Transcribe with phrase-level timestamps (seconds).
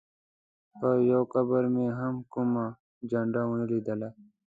[0.77, 2.65] پر یوه قبر مې هم کومه
[3.09, 4.09] جنډه ونه لیدله.